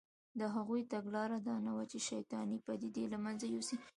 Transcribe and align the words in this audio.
د 0.39 0.41
هغوی 0.55 0.81
تګلاره 0.93 1.37
دا 1.47 1.55
نه 1.65 1.71
وه 1.75 1.85
چې 1.91 1.97
شیطانې 2.09 2.57
پدیدې 2.65 3.05
له 3.13 3.17
منځه 3.25 3.45
یوسي 3.53 3.77